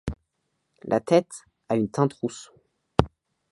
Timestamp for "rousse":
2.13-2.51